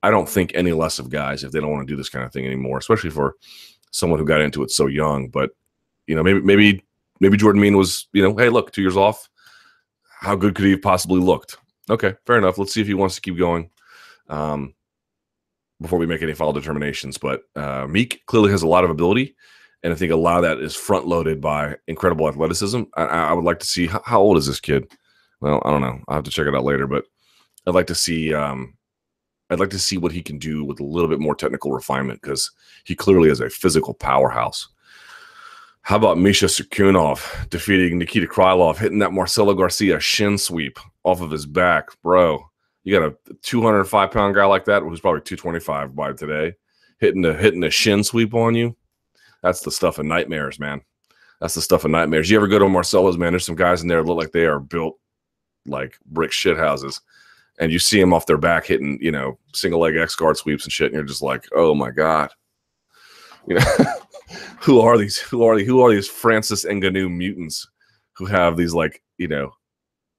[0.04, 2.26] I don't think any less of guys if they don't want to do this kind
[2.26, 3.36] of thing anymore, especially for
[3.92, 5.30] someone who got into it so young.
[5.30, 5.52] But
[6.08, 6.84] you know, maybe maybe
[7.20, 9.30] maybe Jordan Mein was, you know, hey, look, two years off.
[10.20, 11.58] How good could he have possibly looked?
[11.90, 12.58] Okay, fair enough.
[12.58, 13.70] Let's see if he wants to keep going.
[14.28, 14.74] Um,
[15.82, 19.36] before we make any final determinations, but uh, Meek clearly has a lot of ability,
[19.84, 22.84] and I think a lot of that is front loaded by incredible athleticism.
[22.96, 24.90] I, I would like to see how, how old is this kid?
[25.42, 26.00] Well, I don't know.
[26.08, 27.06] I'll have to check it out later, but
[27.68, 28.76] I'd like to see um
[29.50, 32.22] I'd like to see what he can do with a little bit more technical refinement
[32.22, 32.52] because
[32.84, 34.70] he clearly is a physical powerhouse.
[35.82, 41.30] How about Misha Cirkunov defeating Nikita Krylov, hitting that Marcelo Garcia shin sweep off of
[41.30, 42.44] his back, bro?
[42.84, 46.56] You got a 205 pound guy like that, who's probably 225 by today,
[47.00, 48.76] hitting the hitting a shin sweep on you.
[49.44, 50.82] That's the stuff of nightmares, man.
[51.40, 52.32] That's the stuff of nightmares.
[52.32, 53.34] You ever go to Marcelo's, man?
[53.34, 54.98] There's some guys in there that look like they are built
[55.66, 57.02] like brick shit houses
[57.60, 60.66] and you see them off their back hitting, you know, single leg X guard sweeps
[60.66, 62.30] and shit, and you're just like, oh my god,
[63.48, 63.66] you know,
[64.60, 65.18] who are these?
[65.18, 65.68] Who are these?
[65.68, 67.68] Who are these Francis Ngannou mutants
[68.14, 69.52] who have these like, you know,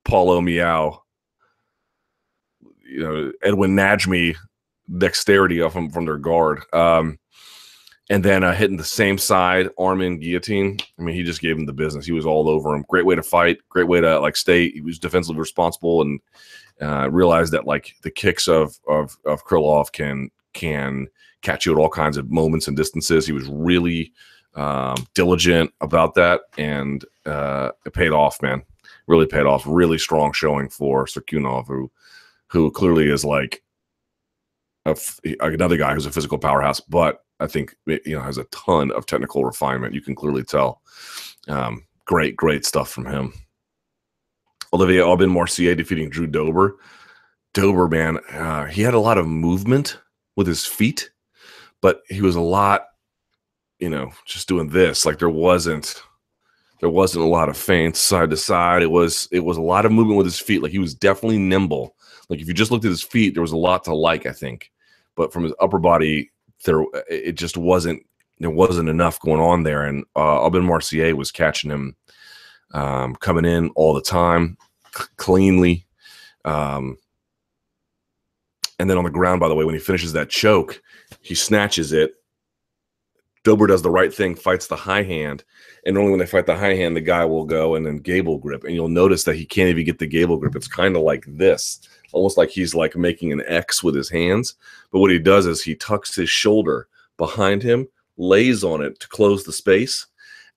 [0.05, 0.99] Paulo Miyao,
[2.85, 4.37] you know, Edwin Najmi
[4.99, 6.63] dexterity off them from their guard.
[6.73, 7.19] Um,
[8.09, 10.79] and then uh, hitting the same side, arm in guillotine.
[10.99, 12.07] I mean, he just gave him the business.
[12.07, 12.85] He was all over him.
[12.89, 13.59] Great way to fight.
[13.69, 14.71] Great way to like stay.
[14.71, 16.21] He was defensively responsible and
[16.81, 21.09] uh, realized that like the kicks of of of Krylov can can
[21.43, 23.27] catch you at all kinds of moments and distances.
[23.27, 24.13] He was really
[24.55, 28.63] um, diligent about that, and uh, it paid off, man.
[29.09, 29.65] Really paid off.
[29.67, 31.91] Really strong showing for Cirkunov, who
[32.49, 33.63] who clearly is like
[34.85, 34.97] a,
[35.41, 39.07] another guy who's a physical powerhouse, but I think you know has a ton of
[39.07, 39.95] technical refinement.
[39.95, 40.81] You can clearly tell.
[41.49, 43.33] Um, great, great stuff from him.
[44.73, 46.77] Olivier Aubin Mercier defeating Drew Dober.
[47.55, 49.99] Dober, man, uh, he had a lot of movement
[50.37, 51.11] with his feet,
[51.81, 52.87] but he was a lot,
[53.79, 55.07] you know, just doing this.
[55.07, 56.03] Like there wasn't,
[56.81, 58.83] there wasn't a lot of feints side to side.
[58.83, 60.63] It was, it was a lot of movement with his feet.
[60.63, 61.97] Like he was definitely nimble.
[62.29, 64.27] Like if you just looked at his feet, there was a lot to like.
[64.27, 64.71] I think,
[65.15, 66.31] but from his upper body,
[66.65, 68.03] there it just wasn't
[68.39, 71.97] there wasn't enough going on there, and uh, Aubin Mercier was catching him
[72.73, 74.57] um, coming in all the time,
[74.95, 75.87] c- cleanly.
[76.45, 76.99] Um,
[78.79, 80.83] and then on the ground, by the way, when he finishes that choke,
[81.23, 82.13] he snatches it.
[83.43, 85.45] Dober does the right thing, fights the high hand,
[85.87, 88.39] and only when they fight the high hand, the guy will go and then gable
[88.39, 88.65] grip.
[88.65, 90.57] And you'll notice that he can't even get the gable grip.
[90.57, 91.81] It's kind of like this
[92.13, 94.55] almost like he's like making an X with his hands.
[94.91, 99.09] But what he does is he tucks his shoulder behind him, lays on it to
[99.09, 100.07] close the space,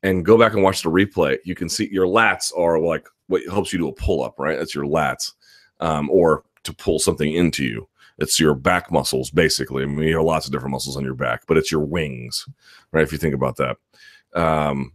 [0.04, 1.38] and go back and watch the replay.
[1.44, 4.58] You can see your lats are like what helps you do a pull up, right?
[4.58, 5.34] That's your lats,
[5.80, 7.88] um, or to pull something into you.
[8.18, 9.84] It's your back muscles, basically.
[9.84, 12.46] I mean, you have lots of different muscles on your back, but it's your wings,
[12.92, 13.04] right?
[13.04, 13.78] If you think about that.
[14.34, 14.94] Um,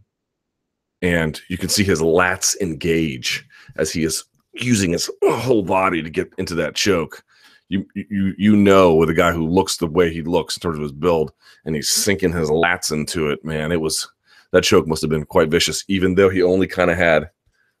[1.01, 6.09] and you can see his lats engage as he is using his whole body to
[6.09, 7.23] get into that choke.
[7.69, 10.77] You you you know with a guy who looks the way he looks in terms
[10.77, 11.31] of his build,
[11.65, 13.43] and he's sinking his lats into it.
[13.43, 14.07] Man, it was
[14.51, 17.29] that choke must have been quite vicious, even though he only kind of had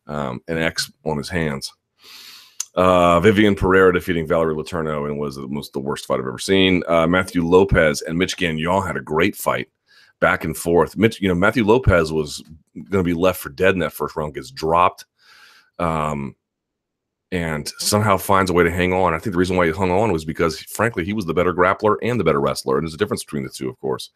[0.07, 1.71] um, an X on his hands.
[2.75, 6.39] Uh, Viviane Pereira defeating Valerie Letourneau and was the most the worst fight I've ever
[6.39, 6.83] seen.
[6.87, 9.69] Uh, Matthew Lopez and Mitch Gagnon had a great fight,
[10.19, 10.97] back and forth.
[10.97, 12.43] Mitch, you know, Matthew Lopez was
[12.75, 15.05] going to be left for dead in that first round, gets dropped.
[15.79, 16.35] Um,
[17.31, 19.13] and somehow finds a way to hang on.
[19.13, 21.53] I think the reason why he hung on was because, frankly, he was the better
[21.53, 22.77] grappler and the better wrestler.
[22.77, 24.11] And there's a difference between the two, of course.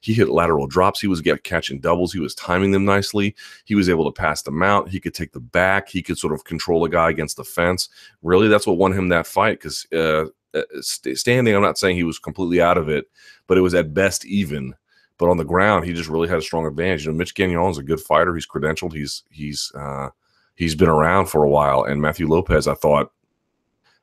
[0.00, 1.00] He hit lateral drops.
[1.00, 2.12] He was get, catching doubles.
[2.12, 3.36] He was timing them nicely.
[3.64, 4.88] He was able to pass them out.
[4.88, 5.88] He could take the back.
[5.88, 7.90] He could sort of control a guy against the fence.
[8.22, 12.02] Really, that's what won him that fight because uh, uh standing, I'm not saying he
[12.02, 13.06] was completely out of it,
[13.46, 14.74] but it was at best even.
[15.16, 17.04] But on the ground, he just really had a strong advantage.
[17.04, 18.34] You know, Mitch Gagnon is a good fighter.
[18.34, 18.94] He's credentialed.
[18.94, 20.08] He's he's uh,
[20.54, 21.84] he's been around for a while.
[21.84, 23.10] And Matthew Lopez, I thought,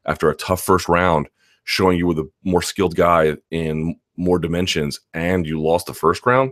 [0.05, 1.27] after a tough first round,
[1.63, 6.25] showing you were the more skilled guy in more dimensions, and you lost the first
[6.25, 6.51] round.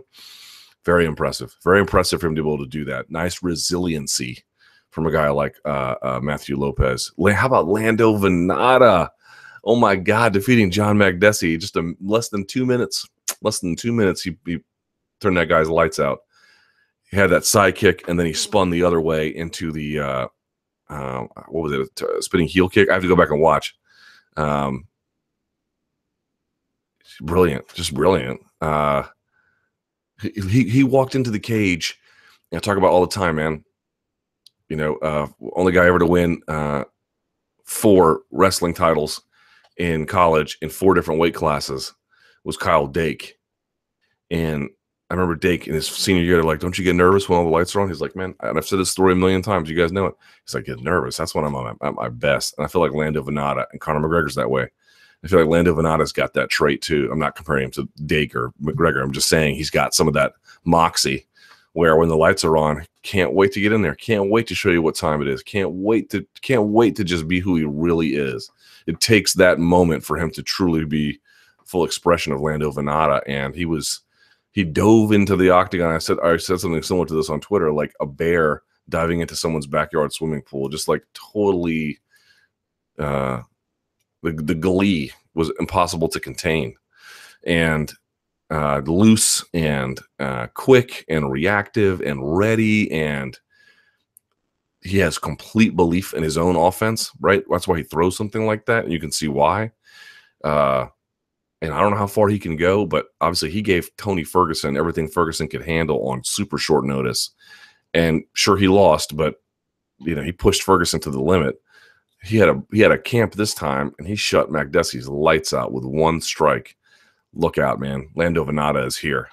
[0.84, 1.54] Very impressive.
[1.62, 3.10] Very impressive for him to be able to do that.
[3.10, 4.42] Nice resiliency
[4.90, 7.12] from a guy like uh, uh, Matthew Lopez.
[7.32, 9.10] How about Lando Vannata?
[9.62, 13.06] Oh my God, defeating John Makdessi just a, less than two minutes.
[13.42, 14.58] Less than two minutes, he, he
[15.20, 16.20] turned that guy's lights out
[17.10, 20.28] he had that side kick and then he spun the other way into the uh,
[20.88, 22.02] uh, what was it?
[22.02, 22.88] A spinning heel kick?
[22.88, 23.76] I have to go back and watch.
[24.36, 24.86] Um,
[27.22, 28.40] brilliant just brilliant.
[28.60, 29.04] Uh,
[30.22, 31.98] he, he walked into the cage
[32.52, 33.64] i talk about all the time man.
[34.68, 36.84] You know uh, only guy ever to win uh,
[37.64, 39.22] four wrestling titles
[39.76, 41.92] in college in four different weight classes
[42.44, 43.38] was kyle dake.
[44.30, 44.70] And
[45.10, 47.50] I remember Dake in his senior year, like, don't you get nervous when all the
[47.50, 47.88] lights are on?
[47.88, 49.68] He's like, man, and I've said this story a million times.
[49.68, 50.14] You guys know it.
[50.46, 51.16] He's like, get nervous.
[51.16, 52.54] That's when I'm my, at my best.
[52.56, 54.68] And I feel like Lando Vannata and Conor McGregor's that way.
[55.22, 57.08] I feel like Lando Vannata's got that trait too.
[57.12, 59.02] I'm not comparing him to Dake or McGregor.
[59.02, 61.26] I'm just saying he's got some of that moxie
[61.72, 63.96] where when the lights are on, can't wait to get in there.
[63.96, 65.42] Can't wait to show you what time it is.
[65.42, 68.50] Can't wait to can't wait to just be who he really is.
[68.86, 71.20] It takes that moment for him to truly be
[71.64, 73.20] full expression of Lando Vannata.
[73.26, 74.00] And he was
[74.52, 75.94] he dove into the octagon.
[75.94, 79.36] I said I said something similar to this on Twitter, like a bear diving into
[79.36, 81.98] someone's backyard swimming pool, just like totally
[82.98, 83.42] uh
[84.22, 86.74] the the glee was impossible to contain.
[87.46, 87.92] And
[88.50, 93.38] uh loose and uh quick and reactive and ready and
[94.82, 97.44] he has complete belief in his own offense, right?
[97.50, 99.72] That's why he throws something like that, and you can see why.
[100.42, 100.86] Uh
[101.62, 104.76] and I don't know how far he can go, but obviously he gave Tony Ferguson
[104.76, 107.30] everything Ferguson could handle on super short notice.
[107.92, 109.36] And sure, he lost, but
[109.98, 111.60] you know he pushed Ferguson to the limit.
[112.22, 115.72] He had a he had a camp this time, and he shut Makdessi's lights out
[115.72, 116.76] with one strike.
[117.34, 118.08] Look out, man!
[118.14, 119.28] Lando Vannata is here.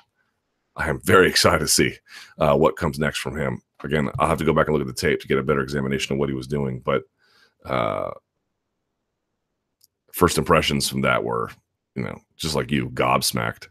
[0.76, 1.96] I am very excited to see
[2.40, 3.62] uh, what comes next from him.
[3.84, 5.62] Again, I'll have to go back and look at the tape to get a better
[5.62, 7.04] examination of what he was doing, but
[7.64, 8.12] uh,
[10.12, 11.52] first impressions from that were
[11.98, 13.68] you know, just like you, gobsmacked.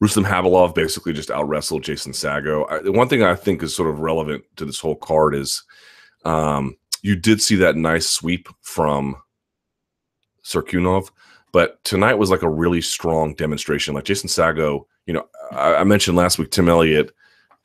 [0.00, 2.70] Rustam Khabilov basically just out wrestled Jason Saggo.
[2.70, 5.64] I, the one thing I think is sort of relevant to this whole card is
[6.24, 9.16] um, you did see that nice sweep from
[10.44, 11.10] Cirkunov,
[11.52, 13.94] but tonight was like a really strong demonstration.
[13.94, 17.10] Like Jason Saggo, you know, I, I mentioned last week Tim Elliott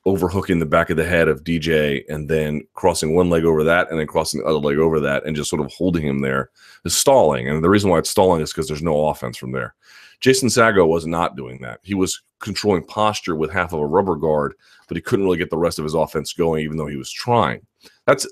[0.05, 3.89] overhooking the back of the head of DJ and then crossing one leg over that
[3.89, 6.49] and then crossing the other leg over that and just sort of holding him there
[6.83, 7.47] is stalling.
[7.47, 9.75] And the reason why it's stalling is because there's no offense from there.
[10.19, 11.79] Jason Saggo was not doing that.
[11.83, 14.53] He was controlling posture with half of a rubber guard,
[14.87, 17.11] but he couldn't really get the rest of his offense going, even though he was
[17.11, 17.65] trying.
[18.05, 18.27] That's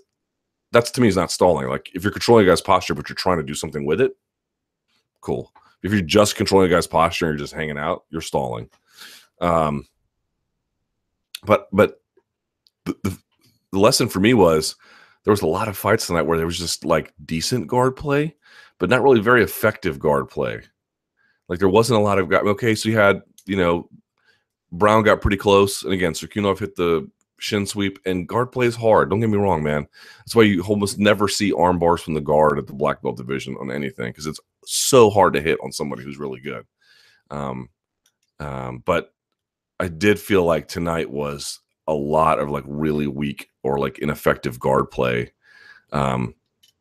[0.73, 1.67] that's to me is not stalling.
[1.67, 4.13] Like if you're controlling a guy's posture, but you're trying to do something with it,
[5.21, 5.51] cool.
[5.83, 8.69] If you're just controlling a guy's posture and you're just hanging out, you're stalling.
[9.39, 9.85] Um,
[11.45, 12.01] but but
[12.85, 13.17] the, the,
[13.71, 14.75] the lesson for me was
[15.23, 18.35] there was a lot of fights tonight where there was just like decent guard play,
[18.79, 20.61] but not really very effective guard play.
[21.47, 22.47] Like there wasn't a lot of guard.
[22.47, 23.89] Okay, so you had you know
[24.71, 28.75] Brown got pretty close, and again, Cirkunov hit the shin sweep, and guard play is
[28.75, 29.09] hard.
[29.09, 29.87] Don't get me wrong, man.
[30.19, 33.17] That's why you almost never see arm bars from the guard at the black belt
[33.17, 36.65] division on anything because it's so hard to hit on somebody who's really good.
[37.29, 37.69] Um,
[38.39, 39.13] um, but
[39.81, 44.59] I did feel like tonight was a lot of like really weak or like ineffective
[44.59, 45.33] guard play.
[45.91, 46.35] Um,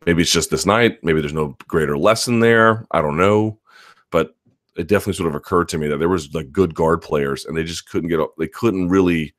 [0.05, 0.99] maybe it's just this night.
[1.03, 2.87] Maybe there's no greater lesson there.
[2.91, 3.59] I don't know,
[4.11, 4.37] but
[4.77, 7.57] it definitely sort of occurred to me that there was like good guard players and
[7.57, 8.35] they just couldn't get up.
[8.39, 9.35] they couldn't really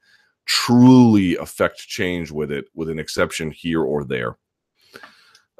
[0.45, 4.39] truly affect change with it, with an exception here or there.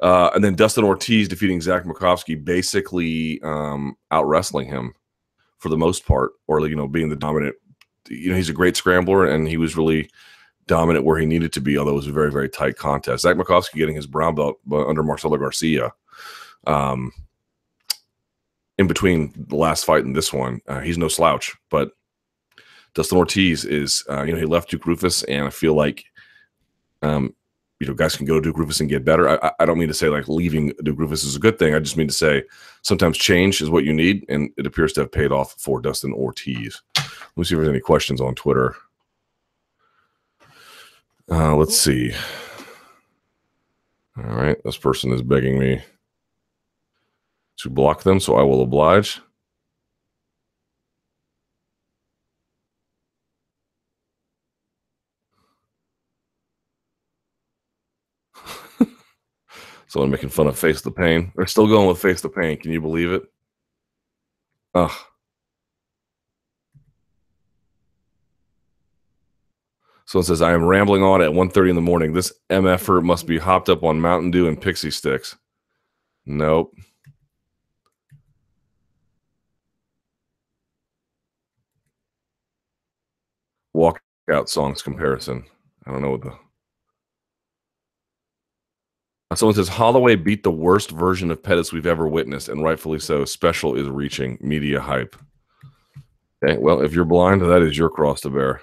[0.00, 4.92] Uh, and then Dustin Ortiz defeating Zach Makovsky, basically um, out wrestling him
[5.58, 7.54] for the most part, or you know being the dominant
[8.08, 10.10] you know he's a great scrambler and he was really
[10.66, 13.22] dominant where he needed to be, although it was a very, very tight contest.
[13.22, 15.92] Zach Makovsky getting his brown belt under Marcelo Garcia.
[16.66, 17.12] Um,
[18.78, 21.54] in between the last fight and this one, uh, he's no slouch.
[21.70, 21.92] But
[22.94, 26.04] Dustin Ortiz is, uh, you know, he left Duke Roufus, and I feel like,
[27.02, 27.34] um,
[27.80, 29.28] you know, guys can go to Duke Roufus and get better.
[29.28, 31.74] I, I don't mean to say like leaving Duke Roufus is a good thing.
[31.74, 32.44] I just mean to say
[32.82, 36.12] sometimes change is what you need, and it appears to have paid off for Dustin
[36.12, 36.80] Ortiz.
[37.34, 38.74] Let me see if there's any questions on Twitter.
[41.30, 42.12] Uh, let's see.
[44.18, 45.80] All right, this person is begging me
[47.56, 49.18] to block them, so I will oblige.
[59.86, 61.32] Someone making fun of Face the Pain.
[61.34, 62.58] They're still going with Face the Pain.
[62.58, 63.22] Can you believe it?
[64.74, 64.92] Ugh.
[70.12, 72.12] Someone says, I am rambling on at 1.30 in the morning.
[72.12, 73.06] This MFer mm-hmm.
[73.06, 75.38] must be hopped up on Mountain Dew and Pixie Sticks.
[76.26, 76.76] Nope.
[83.74, 85.46] Walkout songs comparison.
[85.86, 86.32] I don't know what the.
[89.30, 92.98] Uh, someone says Holloway beat the worst version of Pettis we've ever witnessed, and rightfully
[92.98, 93.24] so.
[93.24, 95.16] Special is reaching media hype.
[96.44, 98.60] Okay, well, if you're blind, that is your cross to bear.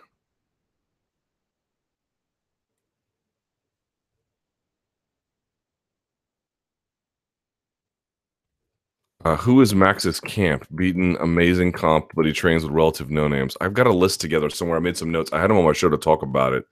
[9.26, 10.66] Uh, who is Max's camp?
[10.76, 13.58] Beaten, amazing comp, but he trains with relative no names.
[13.60, 14.78] I've got a list together somewhere.
[14.78, 15.32] I made some notes.
[15.34, 16.66] I had him on my show to talk about it.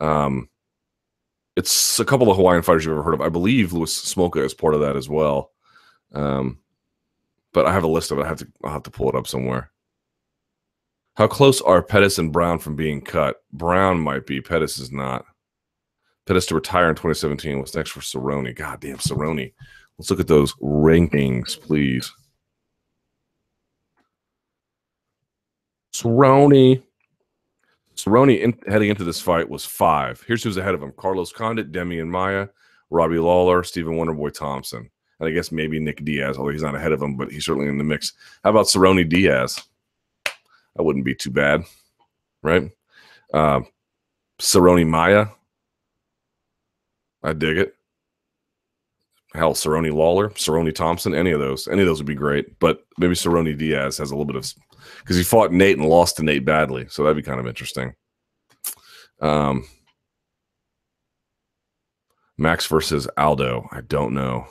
[0.00, 0.50] Um,
[1.56, 3.22] it's a couple of Hawaiian fighters you've ever heard of.
[3.22, 5.50] I believe Louis Smolka is part of that as well.
[6.12, 6.58] Um,
[7.52, 8.24] but I have a list of it.
[8.24, 8.48] I have to.
[8.62, 9.72] I'll have to pull it up somewhere.
[11.14, 13.42] How close are Pettis and Brown from being cut?
[13.52, 14.40] Brown might be.
[14.40, 15.24] Pettis is not.
[16.26, 17.58] Pettis to retire in 2017.
[17.58, 18.54] What's next for Cerrone?
[18.54, 19.52] God damn Cerrone.
[19.98, 22.12] Let's look at those rankings, please.
[25.92, 26.82] Cerrone.
[27.96, 30.22] Cerrone in, heading into this fight was five.
[30.28, 32.46] Here's who's ahead of him: Carlos Condit, Demian Maia,
[32.90, 36.92] Robbie Lawler, Stephen Wonderboy Thompson, and I guess maybe Nick Diaz, although he's not ahead
[36.92, 38.12] of him, but he's certainly in the mix.
[38.44, 39.60] How about Cerrone Diaz?
[40.76, 41.64] That wouldn't be too bad,
[42.42, 42.70] right?
[43.34, 43.62] Uh,
[44.38, 45.26] Cerrone Maia.
[47.24, 47.77] I dig it
[49.34, 52.58] hell, Cerrone Lawler, Cerrone Thompson, any of those, any of those would be great.
[52.58, 54.52] But maybe Cerrone Diaz has a little bit of
[55.00, 57.94] because he fought Nate and lost to Nate badly, so that'd be kind of interesting.
[59.20, 59.66] Um,
[62.36, 64.46] Max versus Aldo, I don't know.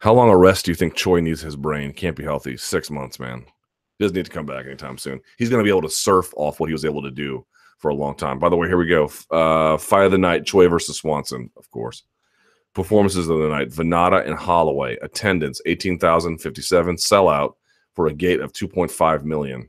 [0.00, 1.92] How long a rest do you think Choi needs his brain?
[1.92, 2.56] Can't be healthy.
[2.56, 3.44] Six months, man.
[3.98, 5.20] He doesn't need to come back anytime soon.
[5.38, 7.44] He's going to be able to surf off what he was able to do
[7.78, 8.38] for a long time.
[8.38, 9.10] By the way, here we go.
[9.30, 12.04] Uh, Fight of the night: Choi versus Swanson, of course
[12.74, 14.96] performances of the night Vannata and Holloway.
[15.02, 16.96] Attendance 18,057.
[16.96, 17.54] Sellout
[17.94, 19.68] for a gate of 2.5 million.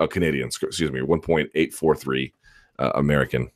[0.00, 2.32] Uh, Canadian, excuse me, 1.843
[2.78, 3.50] uh, American.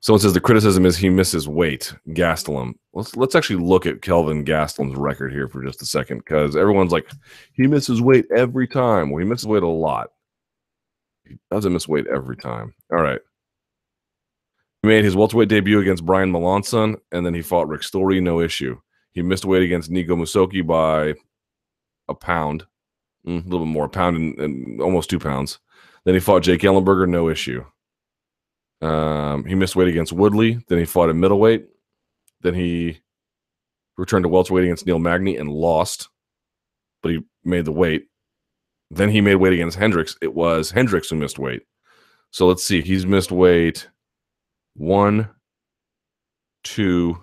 [0.00, 1.92] Someone says the criticism is he misses weight.
[2.10, 2.74] Gastelum.
[2.92, 6.92] Let's let's actually look at Kelvin Gastelum's record here for just a second because everyone's
[6.92, 7.10] like
[7.54, 9.10] he misses weight every time.
[9.10, 10.10] Well, he misses weight a lot.
[11.24, 12.72] He doesn't miss weight every time.
[12.92, 13.20] All right.
[14.82, 18.40] He made his welterweight debut against Brian Melancon, and then he fought Rick Story, no
[18.40, 18.78] issue.
[19.12, 21.14] He missed weight against Nico Musoke by
[22.08, 22.66] a pound,
[23.26, 25.58] mm, a little bit more, a pound and, and, almost two pounds.
[26.04, 27.64] Then he fought Jake Ellenberger, no issue.
[28.82, 30.62] Um, he missed weight against Woodley.
[30.68, 31.66] Then he fought at middleweight.
[32.42, 33.00] Then he
[33.96, 36.10] returned to welterweight against Neil Magny and lost,
[37.02, 38.08] but he made the weight.
[38.90, 40.16] Then he made weight against Hendricks.
[40.20, 41.62] It was Hendricks who missed weight.
[42.30, 42.82] So let's see.
[42.82, 43.88] He's missed weight
[44.76, 45.28] one,
[46.64, 47.22] two,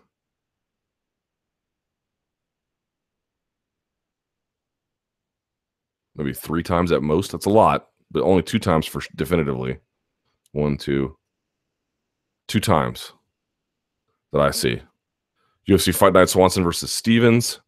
[6.15, 7.31] maybe three times at most.
[7.31, 9.77] That's a lot, but only two times for definitively.
[10.51, 11.17] One, two,
[12.47, 13.13] two times
[14.31, 14.81] that I see.
[15.67, 17.61] UFC Fight Night Swanson versus Stephens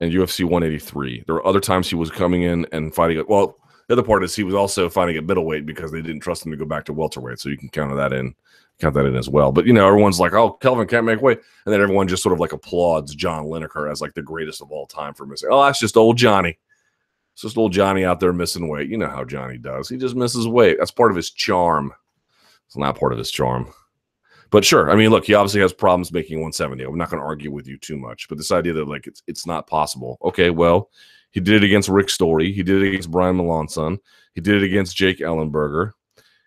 [0.00, 1.24] and UFC 183.
[1.26, 3.24] There were other times he was coming in and fighting.
[3.28, 3.56] Well,
[3.88, 6.52] the other part is he was also fighting at middleweight because they didn't trust him
[6.52, 7.38] to go back to welterweight.
[7.38, 8.34] So you can count that in
[8.80, 9.52] count that in as well.
[9.52, 12.32] But you know, everyone's like, "Oh, Kelvin can't make weight," and then everyone just sort
[12.32, 15.48] of like applauds John Lineker as like the greatest of all time for missing.
[15.50, 16.58] Oh, that's just old Johnny.
[17.32, 18.88] It's just old Johnny out there missing weight.
[18.88, 19.88] You know how Johnny does.
[19.88, 20.76] He just misses weight.
[20.78, 21.92] That's part of his charm.
[22.66, 23.72] It's not part of his charm.
[24.50, 26.84] But sure, I mean, look, he obviously has problems making 170.
[26.84, 28.28] I'm not going to argue with you too much.
[28.28, 30.18] But this idea that like it's it's not possible.
[30.22, 30.90] Okay, well,
[31.30, 32.52] he did it against Rick Story.
[32.52, 33.98] He did it against Brian Melancon.
[34.34, 35.92] He did it against Jake Ellenberger.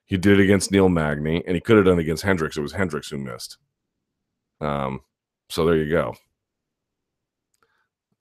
[0.06, 2.58] He did it against Neil Magny, and he could have done it against Hendricks.
[2.58, 3.58] It was Hendricks who missed.
[4.60, 5.02] Um,
[5.50, 6.16] so there you go.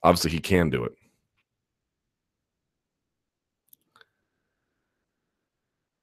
[0.02, 0.92] Obviously, he can do it.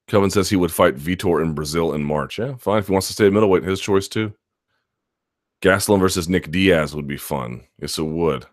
[0.07, 2.37] Kelvin says he would fight Vitor in Brazil in March.
[2.37, 2.79] Yeah, fine.
[2.79, 4.33] If he wants to stay middleweight, his choice too.
[5.61, 7.63] Gastelum versus Nick Diaz would be fun.
[7.79, 8.45] Yes, it would.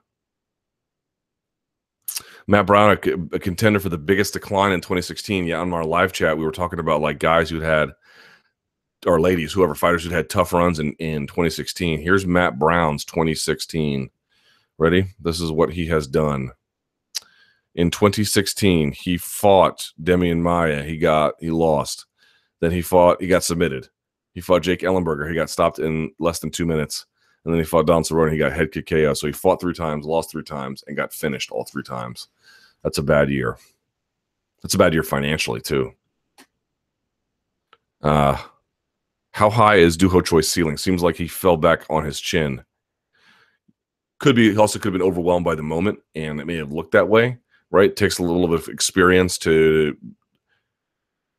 [2.47, 5.47] Matt Brown, a, a, contender for the biggest decline in 2016.
[5.47, 7.91] Yeah, on our live chat, we were talking about like guys who'd had,
[9.07, 12.01] or ladies, whoever fighters who'd had tough runs in, in 2016.
[12.01, 14.11] Here's Matt Brown's 2016.
[14.79, 15.07] Ready?
[15.21, 16.51] This is what he has done.
[17.75, 20.83] In 2016, he fought Demian Maia.
[20.83, 22.07] He got, he lost.
[22.61, 23.89] Then he fought, he got submitted.
[24.35, 25.29] He fought Jake Ellenberger.
[25.29, 27.07] He got stopped in less than two minutes.
[27.45, 28.31] And then he fought Don Cerrone.
[28.31, 29.15] He got head kick KO.
[29.15, 32.29] So he fought three times, lost three times, and got finished all three times.
[32.83, 33.59] That's a bad year.
[34.63, 35.93] That's a bad year financially, too.
[38.01, 38.37] Uh,
[39.33, 40.77] how high is Doo Ho Choi's ceiling?
[40.77, 42.63] Seems like he fell back on his chin.
[44.21, 46.93] Could be, also could have been overwhelmed by the moment, and it may have looked
[46.93, 47.39] that way,
[47.71, 47.91] right?
[47.91, 49.97] It takes a little bit of experience to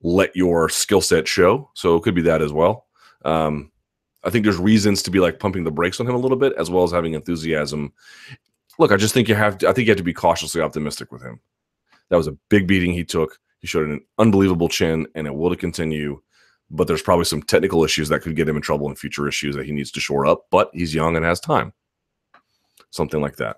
[0.01, 1.69] let your skill set show.
[1.75, 2.87] So it could be that as well.
[3.23, 3.71] Um,
[4.23, 6.53] I think there's reasons to be like pumping the brakes on him a little bit,
[6.57, 7.91] as well as having enthusiasm.
[8.79, 9.57] Look, I just think you have.
[9.59, 11.39] To, I think you have to be cautiously optimistic with him.
[12.09, 13.39] That was a big beating he took.
[13.59, 16.21] He showed an unbelievable chin, and it will to continue.
[16.69, 19.55] But there's probably some technical issues that could get him in trouble in future issues
[19.55, 20.47] that he needs to shore up.
[20.49, 21.73] But he's young and has time.
[22.89, 23.57] Something like that.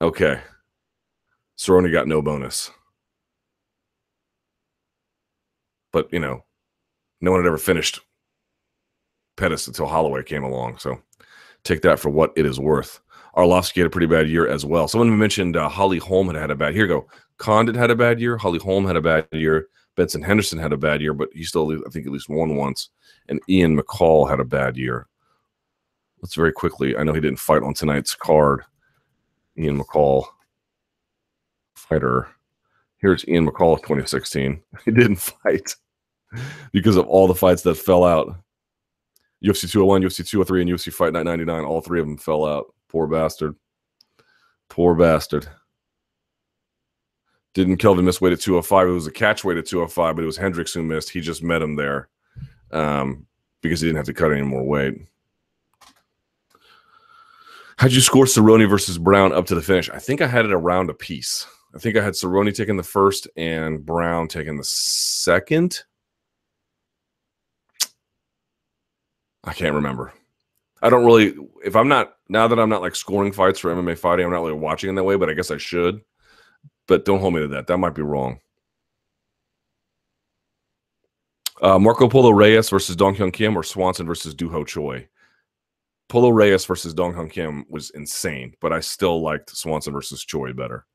[0.00, 0.40] Okay.
[1.56, 2.70] Cerrone got no bonus.
[5.92, 6.44] But you know,
[7.20, 8.00] no one had ever finished
[9.38, 10.78] Pettis until Holloway came along.
[10.78, 11.00] So
[11.64, 13.00] take that for what it is worth.
[13.36, 14.88] Arlovsky had a pretty bad year as well.
[14.88, 16.74] Someone mentioned uh, Holly Holm had had a bad.
[16.74, 17.06] Here go.
[17.38, 18.36] Condit had a bad year.
[18.36, 19.68] Holly Holm had a bad year.
[19.96, 22.90] Benson Henderson had a bad year, but he still, I think, at least won once.
[23.28, 25.06] And Ian McCall had a bad year.
[26.20, 26.96] Let's very quickly.
[26.96, 28.62] I know he didn't fight on tonight's card.
[29.56, 30.24] Ian McCall,
[31.74, 32.28] fighter.
[32.98, 34.60] Here's Ian McCall of 2016.
[34.84, 35.74] He didn't fight
[36.72, 38.36] because of all the fights that fell out.
[39.44, 41.64] UFC 201, UFC 203, and UFC Fight Night 99.
[41.64, 42.74] All three of them fell out.
[42.88, 43.54] Poor bastard.
[44.68, 45.48] Poor bastard.
[47.54, 48.88] Didn't Kelvin miss weight at 205?
[48.88, 51.10] It was a catch weight at 205, but it was Hendricks who missed.
[51.10, 52.08] He just met him there
[52.70, 53.26] um,
[53.62, 54.94] because he didn't have to cut any more weight.
[57.78, 59.88] How'd you score Cerrone versus Brown up to the finish?
[59.90, 61.46] I think I had it around a piece.
[61.74, 65.84] I think I had Cerrone taking the first and Brown taking the second.
[69.44, 70.12] I can't remember.
[70.82, 71.34] I don't really
[71.64, 74.42] if I'm not now that I'm not like scoring fights for MMA fighting, I'm not
[74.42, 76.00] really watching in that way, but I guess I should.
[76.86, 77.66] But don't hold me to that.
[77.66, 78.40] That might be wrong.
[81.60, 85.08] Uh, Marco Polo Reyes versus Dong Hyun Kim or Swanson versus Doo Ho Choi.
[86.08, 90.52] Polo Reyes versus Dong Hyun Kim was insane, but I still liked Swanson versus Choi
[90.52, 90.86] better,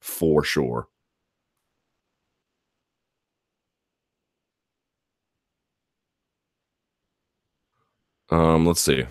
[0.00, 0.88] for sure.
[8.30, 9.04] Um, let's see.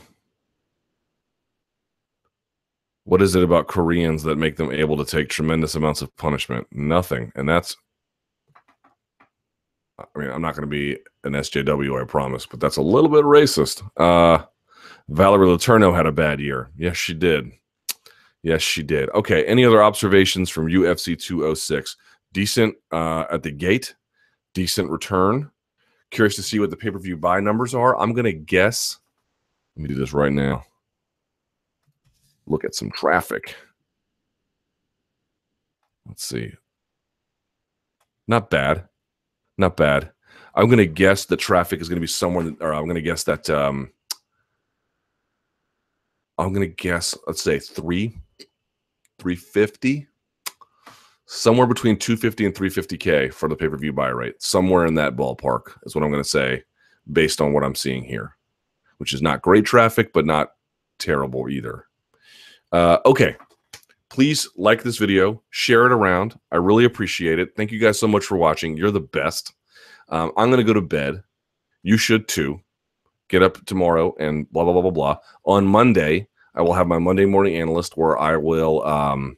[3.03, 6.67] What is it about Koreans that make them able to take tremendous amounts of punishment?
[6.71, 7.31] Nothing.
[7.35, 7.75] And that's
[9.99, 13.09] I mean, I'm not going to be an SJW, I promise, but that's a little
[13.09, 13.83] bit racist.
[13.97, 14.45] Uh
[15.09, 16.69] Valerie Letourneau had a bad year.
[16.77, 17.51] Yes, she did.
[18.43, 19.09] Yes, she did.
[19.09, 19.43] Okay.
[19.45, 21.97] Any other observations from UFC 206?
[22.31, 23.95] Decent uh, at the gate,
[24.53, 25.49] decent return.
[26.11, 27.97] Curious to see what the pay per view buy numbers are.
[27.97, 28.99] I'm going to guess
[29.79, 30.65] let me do this right now.
[32.47, 33.55] Look at some traffic.
[36.05, 36.51] Let's see.
[38.27, 38.89] Not bad.
[39.57, 40.11] Not bad.
[40.53, 43.01] I'm going to guess the traffic is going to be somewhere, or I'm going to
[43.01, 43.89] guess that, um,
[46.37, 48.17] I'm going to guess, let's say three,
[49.19, 50.07] 350,
[51.25, 54.41] somewhere between 250 and 350K for the pay per view buy rate.
[54.41, 56.63] Somewhere in that ballpark is what I'm going to say
[57.13, 58.35] based on what I'm seeing here
[58.99, 60.51] which is not great traffic, but not
[60.99, 61.85] terrible either.
[62.71, 63.35] Uh, okay.
[64.09, 66.37] Please like this video, share it around.
[66.51, 67.55] I really appreciate it.
[67.55, 68.75] Thank you guys so much for watching.
[68.75, 69.53] You're the best.
[70.09, 71.23] Um, I'm going to go to bed.
[71.83, 72.59] You should too.
[73.27, 75.17] Get up tomorrow and blah, blah, blah, blah, blah.
[75.45, 79.37] On Monday, I will have my Monday morning analyst where I will um,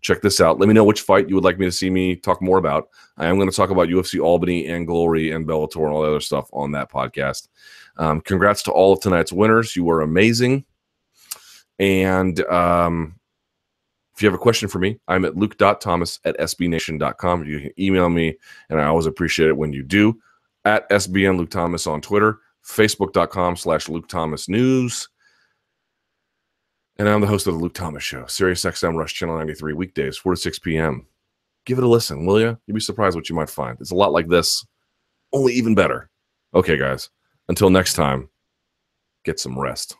[0.00, 0.60] check this out.
[0.60, 2.88] Let me know which fight you would like me to see me talk more about.
[3.16, 6.08] I am going to talk about UFC Albany and Glory and Bellator and all the
[6.08, 7.48] other stuff on that podcast.
[7.96, 9.74] Um, congrats to all of tonight's winners.
[9.76, 10.64] You were amazing.
[11.78, 13.14] And um,
[14.16, 17.44] If you have a question for me, I'm at luke.thomas at sbnation.com.
[17.44, 18.36] You can email me,
[18.70, 20.18] and I always appreciate it when you do.
[20.64, 25.08] At SBN Luke Thomas on Twitter, facebook.com slash Luke Thomas News.
[26.98, 30.16] And I'm the host of the Luke Thomas Show, Sirius XM Rush Channel 93, weekdays,
[30.16, 31.06] 4 to 6 p.m.
[31.66, 32.56] Give it a listen, will you?
[32.66, 33.76] You'll be surprised what you might find.
[33.80, 34.66] It's a lot like this,
[35.34, 36.08] only even better.
[36.54, 37.10] Okay, guys,
[37.48, 38.28] until next time,
[39.24, 39.96] get some rest.